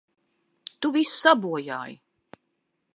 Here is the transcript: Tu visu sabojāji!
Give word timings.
Tu 0.79 0.91
visu 0.95 1.19
sabojāji! 1.27 1.97